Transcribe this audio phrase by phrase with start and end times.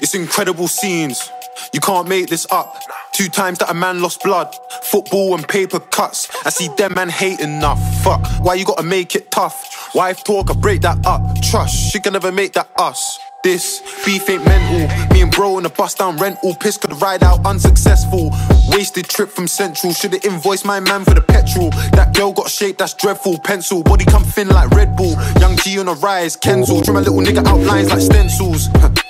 [0.00, 1.30] It's incredible scenes.
[1.72, 2.76] You can't make this up.
[3.12, 4.52] Two times that a man lost blood.
[4.82, 6.28] Football and paper cuts.
[6.44, 7.78] I see them man hate enough.
[8.02, 9.94] Fuck, why you gotta make it tough?
[9.94, 11.22] Wife talk, I break that up.
[11.40, 13.18] Trust, she can never make that us.
[13.44, 15.14] This beef ain't mental.
[15.14, 16.54] Me and bro in a bus down rental.
[16.54, 18.30] Piss could ride out unsuccessful.
[18.70, 19.92] Wasted trip from Central.
[19.92, 21.68] Should've invoiced my man for the petrol.
[21.92, 23.38] That girl got shape that's dreadful.
[23.38, 25.14] Pencil, body come thin like Red Bull.
[25.40, 26.82] Young G on a rise, Kenzel.
[26.82, 28.68] Draw my little nigga outlines like stencils.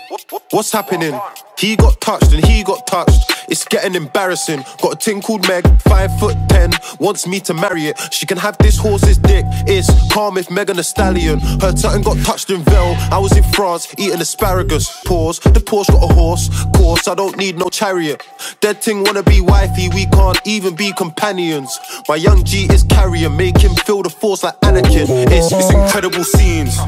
[0.55, 1.19] What's happening?
[1.59, 3.33] He got touched and he got touched.
[3.49, 4.63] It's getting embarrassing.
[4.81, 7.99] Got a ting called Meg, five foot ten, wants me to marry it.
[8.13, 9.45] She can have this horse's dick.
[9.67, 11.41] It's calm if Megan a stallion.
[11.41, 12.95] Her tongue got touched in Vel.
[13.11, 15.03] I was in France eating asparagus.
[15.05, 15.41] Pause.
[15.41, 16.49] The Porsche got a horse.
[16.77, 18.23] Course, I don't need no chariot.
[18.61, 19.89] Dead ting wanna be wifey.
[19.89, 21.77] We can't even be companions.
[22.09, 23.29] My young G is carrier.
[23.29, 25.07] Make him feel the force like Anakin.
[25.33, 26.79] It's, it's incredible scenes.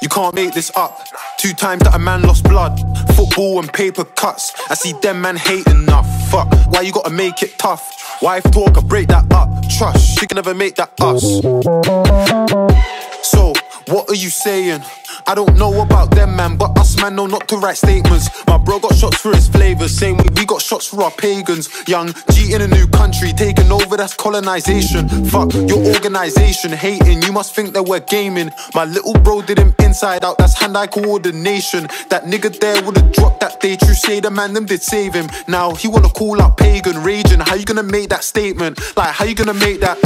[0.00, 0.96] You can't make this up.
[1.46, 2.76] Two times that a man lost blood.
[3.14, 4.52] Football and paper cuts.
[4.68, 6.04] I see them man hate enough.
[6.28, 8.20] Fuck, why you gotta make it tough?
[8.20, 9.48] Wife talk, I break that up.
[9.68, 11.22] Trust, she can never make that us.
[13.26, 13.52] So,
[13.88, 14.82] what are you saying?
[15.26, 18.28] I don't know about them, man, but us, man, know not to write statements.
[18.46, 21.68] My bro got shots for his flavors, same way we got shots for our pagans.
[21.88, 25.08] Young G in a new country, taking over, that's colonization.
[25.26, 28.52] Fuck your organization, hating, you must think that we're gaming.
[28.74, 31.88] My little bro did him inside out, that's hand eye coordination.
[32.10, 35.26] That nigga there would've dropped that day, true say the man, them did save him.
[35.48, 37.40] Now he wanna call out pagan, raging.
[37.40, 38.78] How you gonna make that statement?
[38.96, 39.98] Like, how you gonna make that?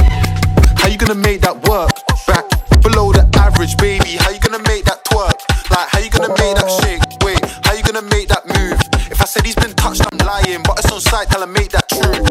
[0.79, 1.91] How you gonna make that work?
[2.27, 4.17] Back below the average, baby.
[4.17, 5.39] How you gonna make that twerk?
[5.71, 7.03] Like, how you gonna make that shake?
[7.25, 8.79] Wait, how you gonna make that move?
[9.11, 11.71] If I said he's been touched, I'm lying, but it's on sight, tell him make
[11.71, 12.25] that true.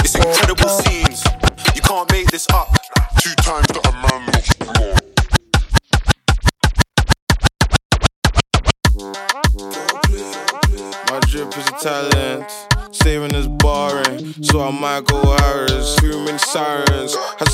[0.00, 1.24] It's incredible scenes.
[1.74, 2.68] You can't make this up.
[3.20, 5.02] Two times that a man lost blood.
[11.10, 12.50] My drip is a talent.
[12.92, 15.96] Saving is boring, so I'm Michael Harris.
[15.96, 17.14] Too many sirens.
[17.38, 17.48] Had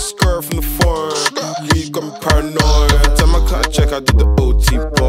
[3.92, 5.01] I did the OT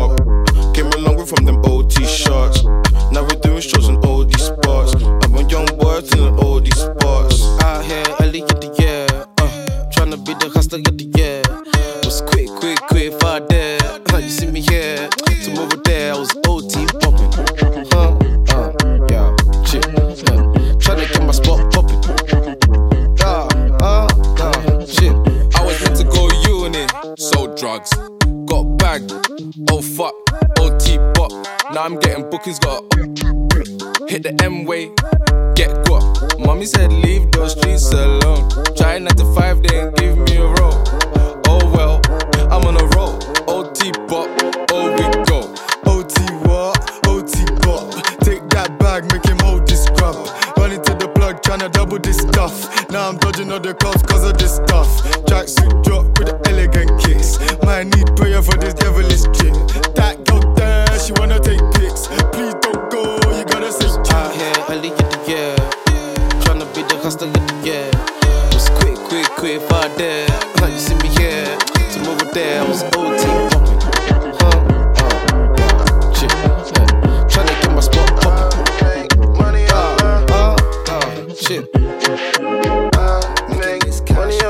[44.72, 45.33] oh we go.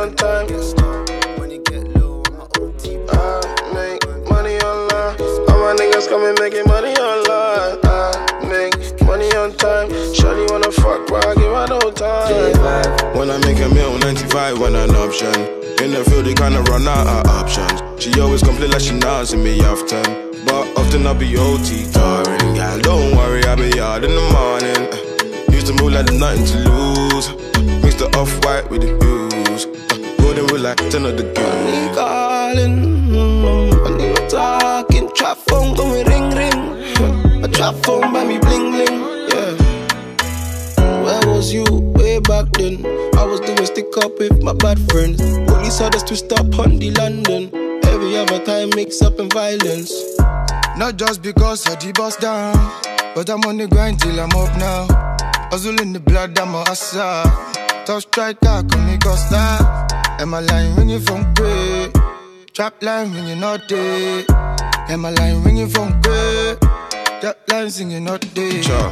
[0.04, 0.48] On time.
[3.10, 3.40] I
[3.74, 5.16] make money online.
[5.48, 7.80] All my niggas coming making money online.
[7.86, 8.12] I
[8.44, 9.88] make money on time.
[10.12, 13.16] Shawty wanna fuck, but I give her no time.
[13.16, 15.34] When I make a meal, 95 when an option.
[15.82, 17.82] In the field, they kinda run out of options.
[18.04, 20.04] She always complain like she not see me often.
[20.46, 22.56] But often I'll be OT tiring.
[22.58, 24.82] Yeah, don't worry, I'll be out in the morning.
[25.54, 27.28] Used to move like there's nothing to lose.
[27.84, 29.23] Mix the off white with the hues.
[30.34, 31.96] Like 10 of the goons.
[31.96, 33.06] calling.
[33.12, 37.44] Mm, when you talking, trap phone going ring ring.
[37.44, 39.00] A trap phone by me bling bling.
[39.30, 41.04] Yeah.
[41.04, 41.66] Where was you
[41.96, 42.86] way back then?
[43.18, 45.22] I was doing stick up with my bad friends.
[45.46, 47.52] Police had us to stop on the London.
[47.86, 49.92] Every other time mix up in violence.
[50.78, 52.56] Not just because I the bust down,
[53.14, 54.88] but I'm on the grind till I'm up now.
[55.52, 57.24] Hustle in the blood, I'm a hustler.
[57.86, 59.83] Tough striker, come me costa.
[60.20, 61.92] Am I line ringing from great?
[62.54, 64.26] Trap line ringing not day.
[64.90, 66.60] Am I line ringing from great?
[67.20, 68.62] Trap line singing not day.
[68.62, 68.92] Sure.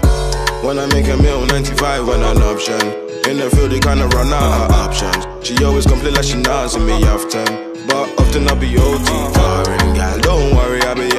[0.63, 2.81] When I make a meal, 95 when an option.
[3.29, 5.27] In the field, they kinda run out of options.
[5.45, 7.45] She always complain like she see me often.
[7.88, 9.09] But often I'll be OT.
[9.33, 11.11] Tiring, gal, don't worry, I'll be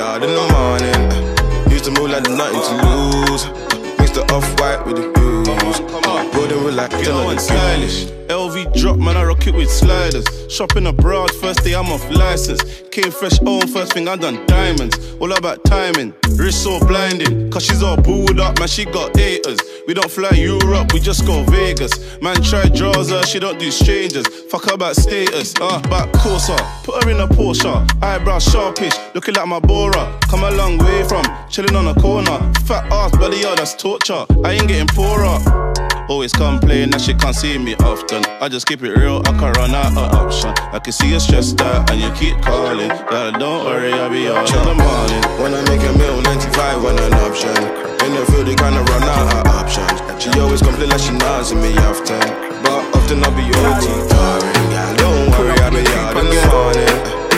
[9.63, 10.27] with sliders.
[10.49, 12.63] Shopping abroad, first day I'm off license.
[12.91, 15.15] Came fresh home, first thing I done diamonds.
[15.21, 17.51] All about timing, wrist so blinding.
[17.51, 19.61] Cause she's all booed up, man, she got haters.
[19.87, 21.93] We don't fly Europe, we just go Vegas.
[22.21, 24.27] Man, try draws her, she don't do strangers.
[24.51, 26.59] Fuck her about status, uh, back Corsa.
[26.85, 30.19] Put her in a Porsche, eyebrow sharpish, looking like my Bora.
[30.29, 32.39] Come a long way from chilling on a corner.
[32.67, 34.27] Fat ass, belly, yeah, that's torture.
[34.45, 35.82] I ain't getting poorer.
[36.09, 38.25] Always complain that she can't see me often.
[38.43, 40.51] I just keep it real, I can't run out of option.
[40.75, 42.91] I can see you stressed out and you keep calling.
[43.07, 45.23] Girl, don't worry, I'll be out in the morning.
[45.39, 47.55] When I make a meal, 95 when an option.
[48.03, 50.03] In the field, they kinda run out of options.
[50.19, 52.19] She always complain like she nods me often.
[52.67, 53.87] But often I'll be OT.
[54.11, 56.95] Girl, don't worry, I'll be out in the morning.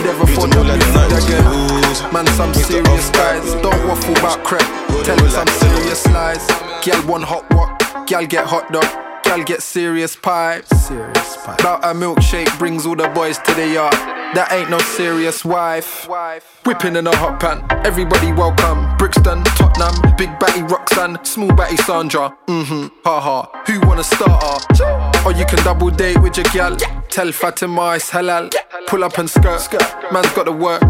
[0.08, 2.12] never thought you'd like that again.
[2.12, 3.44] Man, some serious guys.
[3.60, 4.64] Don't waffle about crap.
[5.04, 6.46] Tell him some serious lies.
[6.82, 7.73] Girl, one hot what?
[8.06, 8.84] Gal get hot dog,
[9.22, 10.68] gal get serious pipes.
[10.86, 11.60] Serious pipe.
[11.60, 13.94] About a milkshake brings all the boys to the yard.
[14.34, 16.08] That ain't no serious wife.
[16.66, 18.96] Whipping in a hot pan, everybody welcome.
[18.98, 22.36] Brixton, Tottenham, big batty Roxanne, small batty Sandra.
[22.48, 23.46] Mm-hmm, haha.
[23.66, 25.22] Who wanna start her?
[25.24, 26.76] Or you can double date with your gal.
[27.08, 28.52] Tell Fatima it's halal.
[28.88, 29.72] Pull up and skirt.
[30.12, 30.82] Man's got to work,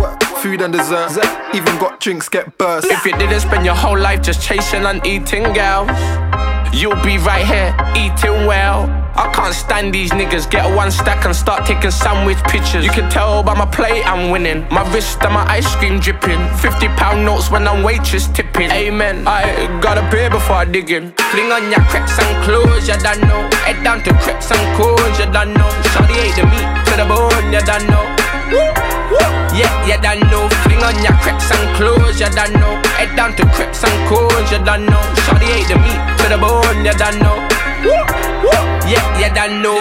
[0.45, 1.09] food and dessert.
[1.55, 2.87] Even got drinks get burst.
[2.87, 5.89] If you didn't spend your whole life just chasing and eating girls.
[6.71, 9.04] You'll be right here, eating well.
[9.17, 10.51] I can't stand these niggas.
[10.51, 12.85] Get one stack and start taking sandwich pictures.
[12.85, 14.67] You can tell by my plate I'm winning.
[14.71, 16.43] My wrist and my ice cream dripping.
[16.59, 18.71] 50 pound notes when I'm waitress tipping.
[18.73, 19.27] Amen.
[19.29, 21.13] I got a beer before I dig in.
[21.31, 23.43] Fling on your crepes and clothes, you don't know.
[23.63, 25.71] Head down to crepes and clothes, you don't know.
[25.95, 28.05] Shawty ate the meat to the bone, you don't know.
[29.55, 30.49] Yeah, you don't know.
[30.67, 32.81] Fling on your crepes and clothes, you don't know.
[32.97, 35.03] Head down to crepes and clothes, you don't know.
[35.27, 37.37] Shawty ate the meat to the bone, you don't know.
[38.87, 39.81] Yeah, you don't know.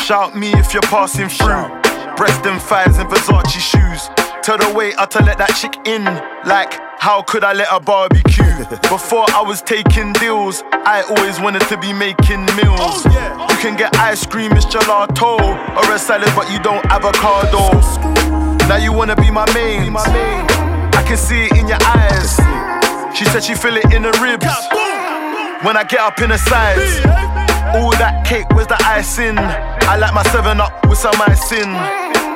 [0.00, 1.68] Shout me if you're passing through.
[2.16, 4.08] Breast and thighs and Versace shoes.
[4.42, 6.04] Tell the waiter to let that chick in.
[6.48, 8.44] Like, how could I let her barbecue?
[8.88, 13.06] Before I was taking deals, I always wanted to be making meals.
[13.06, 15.38] Oh, you can get ice cream, it's gelato,
[15.76, 18.49] or a salad, but you don't avocado.
[18.70, 19.96] Now you wanna be my main.
[19.96, 22.38] I can see it in your eyes.
[23.18, 24.46] She said she feel it in the ribs.
[25.66, 27.04] When I get up in the sides.
[27.74, 29.36] All that cake was the icing.
[29.36, 31.74] I like my 7 up with some icing.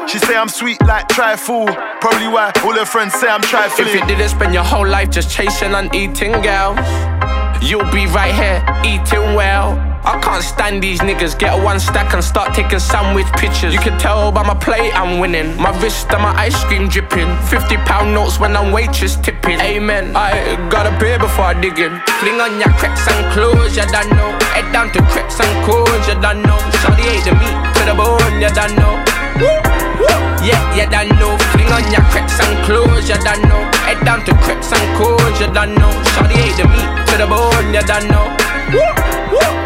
[0.09, 1.67] She say I'm sweet like trifle.
[2.01, 3.87] Probably why all her friends say I'm trifling.
[3.87, 6.81] If you didn't spend your whole life just chasing and eating girls,
[7.63, 9.94] you'll be right here eating well.
[10.05, 11.39] I can't stand these niggas.
[11.39, 13.73] Get a one stack and start taking sandwich pictures.
[13.73, 15.57] You can tell by my plate I'm winning.
[15.57, 17.33] My wrist and my ice cream dripping.
[17.49, 19.59] 50 pound notes when I'm waitress tipping.
[19.61, 20.15] Amen.
[20.15, 21.97] I got a beer before I dig in.
[22.21, 24.29] Fling on your crepes and clothes, you don't know.
[24.53, 26.61] Head down to crepes and clothes, you don't know.
[26.85, 29.01] Shawty ate the meat to the bone, you don't know.
[30.45, 31.33] Yeah, you don't know.
[31.57, 33.65] Fling on your crepes and clothes, you don't know.
[33.89, 35.93] Head down to crepes and clothes, you don't know.
[36.13, 39.24] Shawty ate the meat to the bone, you don't know.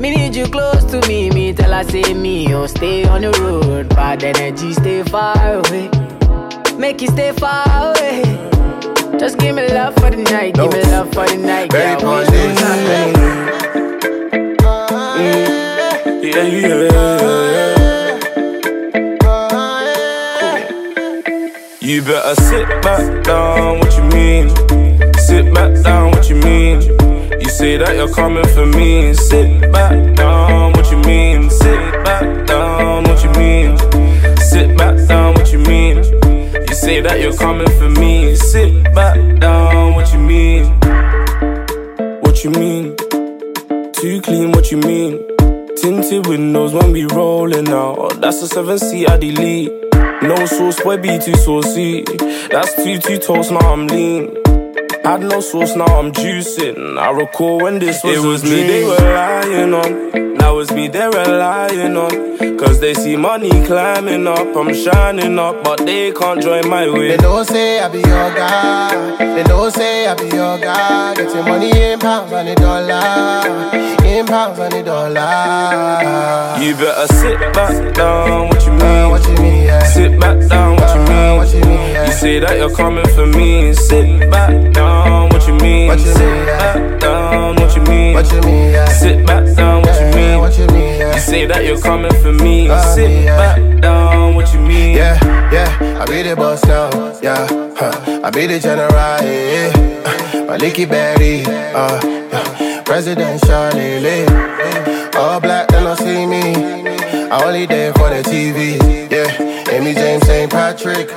[0.00, 3.30] Me need you close to me, me tell her say me, oh stay on the
[3.32, 3.90] road.
[3.90, 5.90] Bad energy, stay far away.
[6.78, 8.22] Make you stay far away.
[9.18, 11.70] Just give me love for the night, give me love for the night.
[11.70, 12.24] Very girl.
[12.24, 12.56] positive.
[15.18, 15.50] Mm.
[16.22, 17.00] Yeah, yeah,
[21.82, 24.48] You better sit back down, what you mean?
[25.18, 26.99] Sit back down, what you mean?
[27.50, 29.12] You say that you're coming for me.
[29.12, 31.50] Sit back down, what you mean?
[31.50, 33.76] Sit back down, what you mean?
[34.38, 35.96] Sit back down, what you mean?
[35.96, 38.36] You say that you're coming for me.
[38.36, 40.66] Sit back down, what you mean?
[42.20, 42.94] What you mean?
[43.94, 45.18] Too clean, what you mean?
[45.74, 47.96] Tinted windows when we rolling out.
[47.98, 49.72] Oh, that's a seven seat I delete.
[50.22, 52.04] No sauce, boy, be too saucy.
[52.52, 54.39] That's two two toast, now I'm lean.
[55.04, 56.98] Had no sauce, now I'm juicing.
[56.98, 60.29] I recall when this was It was me they were lying on.
[60.50, 62.58] Now it's me they're relying on.
[62.58, 64.56] Cause they see money climbing up.
[64.56, 67.10] I'm shining up, but they can't join my way.
[67.16, 69.16] They know say I be your guy.
[69.36, 71.14] They know say I be your guy.
[71.14, 73.76] Get your money in pounds and a dollar.
[74.04, 76.58] In pounds and a dollar.
[76.60, 78.82] You better sit back down, what you mean?
[78.82, 79.84] Uh, what you mean, yeah.
[79.84, 81.36] Sit back down, what you Uh, mean?
[81.38, 82.06] what you mean, yeah.
[82.06, 83.72] You say that you're coming for me.
[83.72, 85.86] Sit back down, what you mean?
[85.86, 86.58] What you Sit mean, yeah.
[86.58, 88.14] back down, what you mean?
[88.14, 88.86] What you mean, yeah.
[88.88, 90.39] Sit back down, what you mean?
[90.40, 91.14] What you mean, yeah.
[91.14, 92.68] You say that you're coming for me.
[92.68, 93.36] Uh, Sit yeah.
[93.36, 94.96] back down, what you mean?
[94.96, 95.16] Yeah,
[95.52, 96.90] yeah, I be the boss now,
[97.22, 97.46] yeah.
[97.76, 98.20] Huh.
[98.24, 99.72] I be the general, yeah.
[100.04, 101.44] Uh, My licky berry,
[101.74, 102.82] uh, yeah.
[102.82, 104.24] presidential, lily.
[105.16, 106.89] All black, they don't see me.
[107.32, 108.76] I only there for the TV,
[109.10, 109.72] yeah.
[109.72, 110.50] Amy James, St.
[110.50, 111.10] Patrick.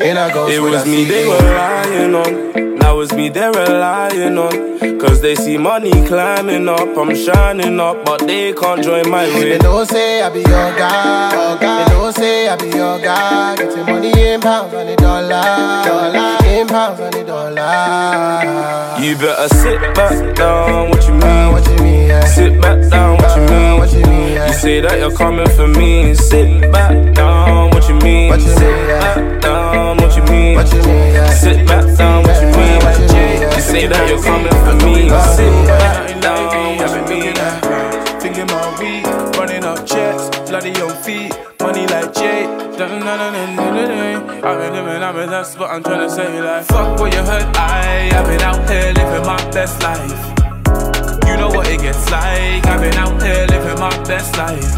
[0.00, 2.76] And I go It was me they were lying on.
[2.78, 4.98] Now it's me they're relying on.
[4.98, 6.96] Cause they see money climbing up.
[6.96, 9.50] I'm shining up, but they can't join my way.
[9.50, 11.58] They know say I be your guy.
[11.60, 13.56] They know say I be your guy.
[13.56, 15.28] Get your money in pounds and a dollar.
[15.84, 16.38] dollar.
[16.46, 19.02] In pounds and a dollar.
[19.04, 21.52] You better sit back down, what you Uh, mean?
[21.52, 22.22] what you mean.
[22.26, 23.78] Sit back down, what you Uh, mean?
[23.78, 24.15] what you mean.
[24.36, 26.14] You say that you're coming for me.
[26.14, 28.28] Sit back down, what you mean?
[28.28, 30.54] What you mean, Sit back down, what you mean?
[30.56, 30.82] What you.
[31.32, 32.78] Sit back down, what you mean?
[32.84, 33.56] What you.
[33.56, 35.08] You say that you're coming for me.
[35.32, 35.80] Sit yeah.
[35.80, 37.32] back down, what you mean?
[38.20, 39.08] Thinking my weed,
[39.40, 42.44] running up checks, bloody on feet, money like Jay.
[42.76, 42.92] I've
[44.60, 46.42] been living, I've been, that's what I'm trying to say.
[46.42, 50.12] Like, fuck what you heard, I, I've been out here living my best life.
[51.26, 53.45] You know what it gets like, I've been out here living my
[54.06, 54.72] best life.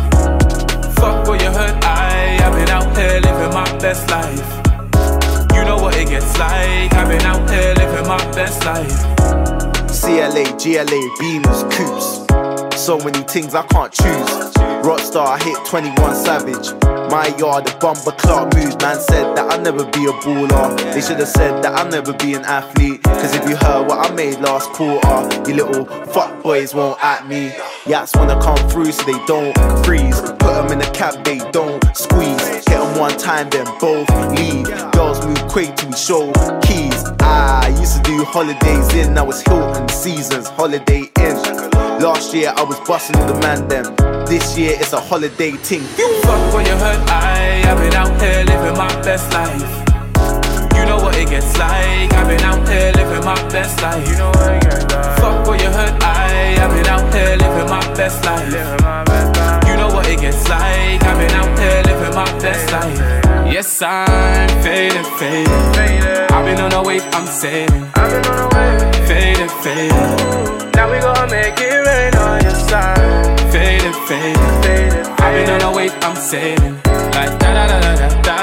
[0.97, 4.49] Fuck what you heard, I, I've been out here living my best life.
[5.55, 8.99] You know what it gets like, I've been out here living my best life.
[10.01, 12.28] CLA, GLA, beamers, coops.
[12.89, 14.55] So many things I can't choose.
[14.81, 16.73] Rockstar, I hit 21 Savage.
[17.13, 18.79] My yard, the bumper clock moves.
[18.81, 20.95] Man said that I'll never be a baller.
[20.95, 23.03] They should have said that I'll never be an athlete.
[23.03, 27.29] Cause if you heard what I made last quarter, you little fuck boys won't at
[27.29, 27.51] me.
[27.85, 29.53] Yats wanna come through so they don't
[29.85, 30.19] freeze.
[30.23, 32.41] Put them in the cab, they don't squeeze.
[32.41, 34.65] Hit them one time, then both leave.
[34.93, 37.05] Girls move quick we show keys.
[37.21, 41.28] I used to do holidays in, now it's Hilton seasons, Holiday Inn.
[42.01, 43.85] Last year I was busting the man them.
[44.25, 45.83] This year it's a holiday ting.
[46.23, 49.67] Fuck what you heard, I, I've been out here living my best life.
[50.79, 54.09] You know what it gets like, I've been out here living my best life.
[54.09, 55.19] You know what it gets like.
[55.19, 58.47] Fuck what you heard, I, I've been out here living my best life.
[59.67, 63.53] You know what it gets like, I've been out here living my best life.
[63.53, 66.31] Yes, I'm faded, faded.
[66.31, 67.91] I've been on a wave, I'm sailing.
[69.09, 70.75] Faded, faded.
[70.77, 73.41] Now we gonna make it rain on your side.
[73.51, 75.07] Faded, faded, faded.
[75.23, 76.75] I've been on a wave, I'm sailing.
[77.17, 78.39] Like da da da da da da.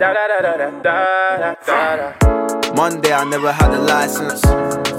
[0.00, 2.74] Da da da da da da da da.
[2.74, 4.40] Monday I never had a license.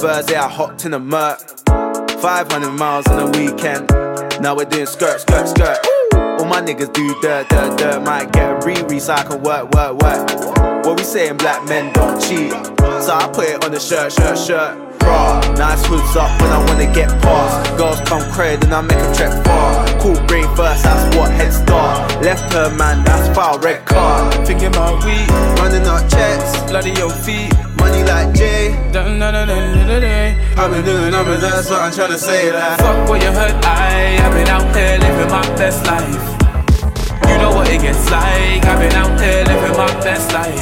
[0.02, 1.40] Thursday I hopped in a Merc.
[2.22, 3.90] 500 miles in a weekend.
[4.42, 5.78] Now we're doing skirt, skirt, skirt.
[6.46, 8.04] All my niggas do dirt, dirt, dirt.
[8.04, 10.86] Might get re can work, work, work.
[10.86, 12.52] What we saying, black men don't cheat.
[13.02, 14.78] So I put it on the shirt, shirt, shirt.
[15.58, 17.76] Nice hoods up when I wanna get past.
[17.78, 19.88] Girls come cred and I make them check far.
[20.00, 22.22] Cool brain first, that's what head start.
[22.22, 24.46] Left her man, that's foul, red card.
[24.46, 27.52] Thinking about weed, Running up checks, bloody your feet.
[27.80, 28.70] money like Jay.
[28.94, 32.54] I've been doing numbers, that's what I'm trying to say.
[32.54, 32.78] Like.
[32.78, 36.35] Fuck what you heard, I, I've been out here living my best life.
[37.66, 40.54] What it gets like, I've been out here living my best life.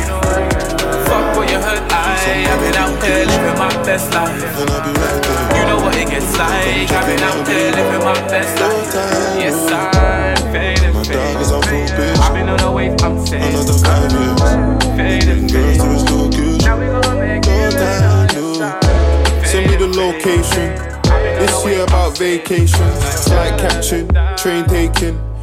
[1.03, 2.15] Fuck what you heard, I,
[2.47, 4.39] I've been out here living my best life.
[5.51, 6.89] You know what it gets like.
[6.89, 8.93] I've been out here living my best life.
[9.35, 12.15] Yes, I'm fading, fading.
[12.23, 13.51] I've been on the wave, I'm five.
[14.95, 16.31] Fading, Girls to his good.
[16.63, 17.73] Now we gonna make it
[19.45, 20.73] Send me the location.
[21.37, 22.87] This year about vacation.
[23.27, 24.07] Flight catching,
[24.37, 25.19] train taking.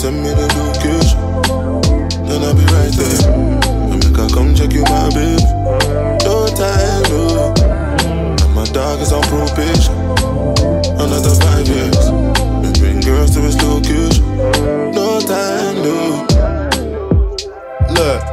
[0.00, 1.20] Send me the location,
[2.24, 3.20] then I'll be right there.
[3.92, 5.44] And make her come check you, my babe.
[6.24, 7.52] No time, no.
[8.40, 9.92] And my dog is on probation.
[10.96, 12.10] Another five years.
[12.64, 14.24] We bring girls to his location.
[14.92, 16.26] No time, no.
[17.92, 18.29] Look.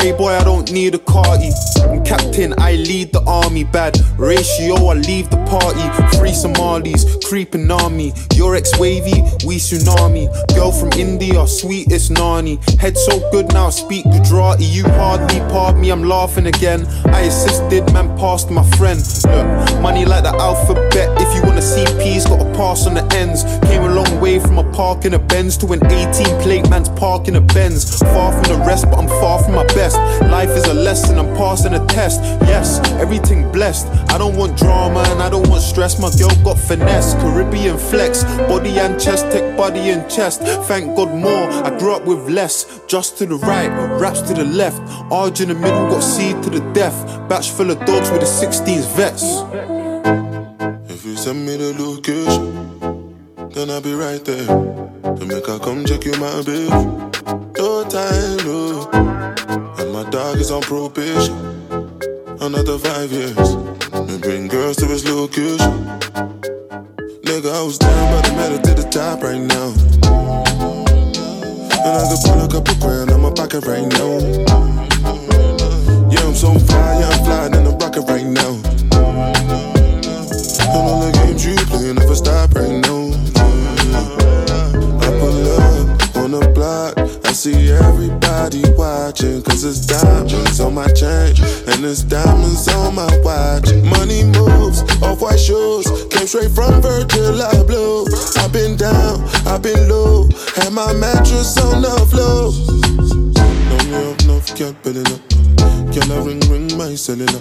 [0.00, 1.52] Playboy, I don't need a Carti.
[1.82, 3.64] I'm captain, I lead the army.
[3.64, 5.84] Bad ratio, I leave the party.
[6.16, 8.14] Free Somalis, creeping army.
[8.34, 10.24] Your ex wavy, we tsunami.
[10.54, 12.58] Girl from India, sweetest nani.
[12.78, 14.64] Head so good now, speak Gujarati.
[14.64, 16.86] You hardly pardon me, I'm laughing again.
[17.12, 19.00] I assisted, man, passed my friend.
[19.26, 21.19] Look, money like the alphabet.
[24.80, 27.98] Park in a Benz to an 18 plate man's park in a Benz.
[27.98, 29.96] Far from the rest, but I'm far from my best.
[30.36, 32.22] Life is a lesson, I'm passing a test.
[32.48, 33.86] Yes, everything blessed.
[34.10, 36.00] I don't want drama and I don't want stress.
[36.00, 40.40] My girl got finesse, Caribbean flex, body and chest, tech body and chest.
[40.70, 42.80] Thank God more, I grew up with less.
[42.86, 43.68] Just to the right,
[44.00, 44.80] raps to the left.
[45.12, 46.98] Arj in the middle, got C to the death.
[47.28, 49.26] Batch full of dogs with the 16s vets.
[50.90, 52.69] If you send me the location,
[53.60, 54.46] then I'll be right there.
[54.46, 56.70] To make her come check you, my babe.
[57.58, 58.88] No time, no.
[59.78, 61.36] And my dog is on probation.
[62.40, 63.56] Another five years.
[64.08, 65.72] Me bring girls to his location.
[67.28, 69.68] Nigga, I was down, but I made it to the top right now.
[71.84, 74.20] And I could pull a couple grand on my pocket right now.
[76.08, 78.69] Yeah, I'm so fly, yeah, I'm flying in the rocket right now.
[87.40, 91.32] See everybody watching, cause it's diamonds on my chain,
[91.72, 93.72] and it's diamonds on my watch.
[93.96, 98.04] Money moves, off white shoes, came straight from Virgil Abloh.
[98.36, 102.52] I've been down, I've been low, had my mattress on the floor.
[103.88, 105.22] No, up, enough, can't build it up.
[105.94, 107.40] Can I ring, ring my cellular?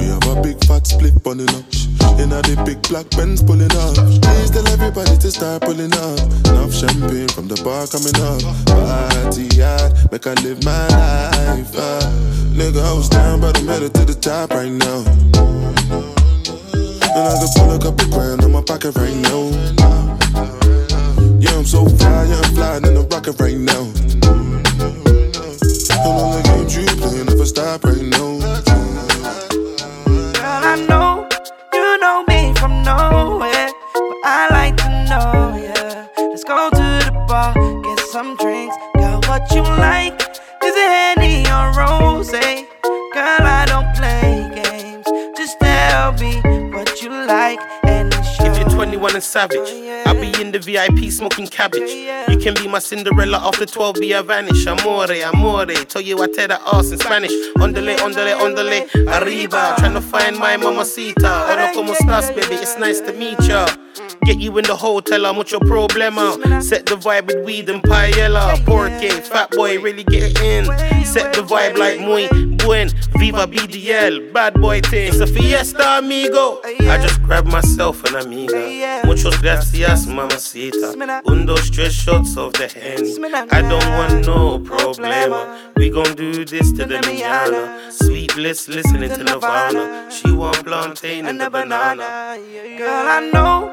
[0.00, 1.77] We have a big fat split bunning up.
[2.16, 3.94] In a the big black Benz pulling up.
[4.24, 6.18] Please tell everybody to start pulling up.
[6.48, 8.40] Enough champagne from the bar coming up.
[8.66, 11.74] Party hard, make I live my life.
[11.76, 12.28] Uh.
[12.58, 15.04] Nigga, I was down, but I'm headed to the top right now.
[17.14, 19.50] And I can pull a couple grand in my pocket right now.
[21.38, 23.86] Yeah, I'm so fly, yeah, I'm flying in the rocket right now.
[25.94, 28.67] And all the games you play never stop right now.
[39.38, 40.20] What you like?
[40.64, 42.30] Is it Henny or Rose?
[42.30, 45.06] Girl, I don't play games.
[45.36, 46.40] Just tell me
[46.72, 49.70] what you like, and If you're 21 and savage,
[50.06, 51.90] I'll be in the VIP smoking cabbage.
[52.28, 54.66] You can be my Cinderella after 12 be a vanish.
[54.66, 55.66] Amore, amore.
[55.66, 57.32] Tell you I tear that ass in Spanish.
[57.58, 58.88] Ondale, ondale, ondale.
[59.20, 59.74] Arriba.
[59.78, 61.46] Trying to find my mamacita.
[61.46, 62.56] Hola, como estás, baby?
[62.56, 63.66] It's nice to meet ya.
[64.28, 66.62] Get you in the hotel, I'm mucho problema.
[66.62, 68.62] Set the vibe with weed and paella.
[68.66, 70.66] Porque, fat boy, really get in.
[71.06, 72.90] Set the vibe like muy buen.
[73.18, 75.08] Viva BDL, bad boy thing.
[75.08, 76.60] It's a fiesta, amigo.
[76.62, 79.00] I just grab myself an amiga.
[79.06, 81.22] Muchos gracias, mamacita.
[81.26, 83.16] Un, dos, tres shots of the Henny.
[83.50, 85.56] I don't want no problema.
[85.76, 87.90] We gon' do this to the manana.
[87.90, 90.10] Sweet bliss, listening to Nirvana.
[90.10, 92.36] She want plantain and the banana.
[92.76, 93.72] Girl, I know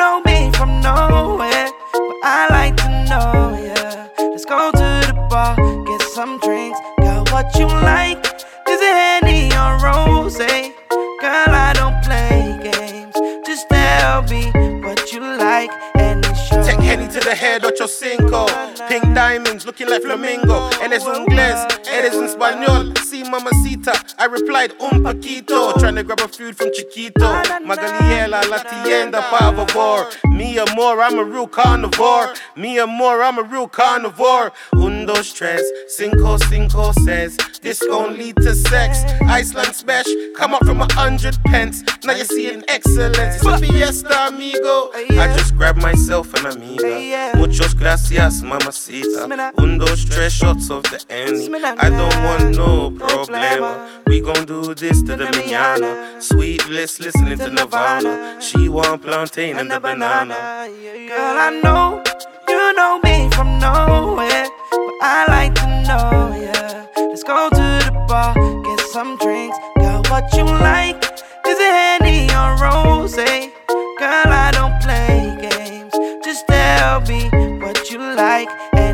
[0.00, 4.08] know me from nowhere, but I like to know, yeah.
[4.18, 6.80] Let's go to the bar, get some drinks.
[7.00, 8.24] Got what you like?
[8.72, 10.38] Is it Henny or Rose?
[10.38, 13.14] Girl, I don't play games.
[13.46, 15.70] Just tell me what you like.
[16.70, 18.46] Take Henny to the head of your cinco.
[18.86, 20.70] Pink diamonds looking like flamingo.
[20.80, 22.96] Eres inglés, eres en español.
[22.98, 25.76] Si mamacita, I replied un poquito.
[25.80, 27.26] Trying to grab a food from Chiquito.
[27.66, 30.06] Magaliela, la tienda, por favor.
[30.28, 32.34] Mi amor, I'm a real carnivore.
[32.54, 34.52] Mi amor, I'm a real carnivore.
[34.74, 37.36] Un, dos, tres, cinco, cinco says.
[37.62, 39.04] This gon' lead to sex.
[39.28, 41.82] Iceland smash, come up from a hundred pence.
[42.04, 43.36] Now you're seeing excellence.
[43.36, 44.90] It's a fiesta, amigo.
[44.94, 47.32] I just grabbed myself an amiga.
[47.36, 49.52] Muchos gracias, mamacita.
[49.58, 51.54] Un, dos, tres shots of the Henny.
[51.54, 53.88] I don't want no problema.
[54.06, 56.20] We gon' do this to the mañana.
[56.22, 58.40] Sweet bliss, listening to Nirvana.
[58.40, 60.66] She want plantain and the banana.
[61.08, 62.02] Girl, I know
[62.48, 66.19] you know me from nowhere, but I like to know.
[67.22, 68.32] Let's go to the bar,
[68.64, 69.58] get some drinks.
[69.76, 71.04] Got what you like.
[71.46, 73.16] Is it Henny or rose?
[73.16, 75.92] Girl, I don't play games.
[76.24, 77.28] Just tell me
[77.58, 78.48] what you like.
[78.72, 78.89] Eh?